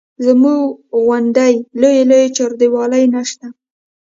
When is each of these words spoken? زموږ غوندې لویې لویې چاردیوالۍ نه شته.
زموږ 0.25 0.63
غوندې 1.03 1.53
لویې 1.81 2.03
لویې 2.09 2.33
چاردیوالۍ 2.35 3.05
نه 3.13 3.21
شته. 3.29 3.47